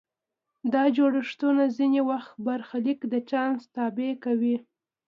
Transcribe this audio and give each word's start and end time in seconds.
دا 0.73 0.83
جوړښتونه 0.95 1.63
ځینې 1.77 2.01
وخت 2.09 2.31
برخلیک 2.47 2.99
د 3.11 3.13
چانس 3.29 3.61
تابع 3.75 4.11
کوي. 4.23 4.55